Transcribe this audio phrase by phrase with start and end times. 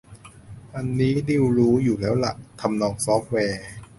[0.75, 3.61] อันนี้ลิ่วรู้อยู่แล้วอ่ะ ทำนองซอฟต์แวร์